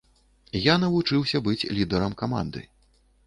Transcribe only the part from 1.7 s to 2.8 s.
лідарам каманды.